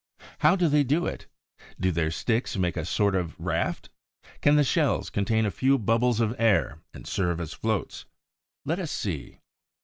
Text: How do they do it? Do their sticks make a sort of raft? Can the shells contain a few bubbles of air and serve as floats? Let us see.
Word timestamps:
How 0.39 0.55
do 0.55 0.67
they 0.67 0.83
do 0.83 1.05
it? 1.05 1.27
Do 1.79 1.91
their 1.91 2.09
sticks 2.09 2.57
make 2.57 2.75
a 2.75 2.85
sort 2.85 3.13
of 3.13 3.39
raft? 3.39 3.91
Can 4.41 4.55
the 4.55 4.63
shells 4.63 5.11
contain 5.11 5.45
a 5.45 5.51
few 5.51 5.77
bubbles 5.77 6.19
of 6.19 6.33
air 6.39 6.79
and 6.91 7.05
serve 7.07 7.39
as 7.39 7.53
floats? 7.53 8.05
Let 8.65 8.79
us 8.79 8.89
see. 8.89 9.41